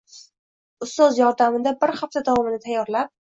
ustoz 0.85 1.19
yordamida 1.21 1.75
bir 1.85 1.93
xafta 2.01 2.25
davomida 2.31 2.63
tayyorlab 2.65 3.15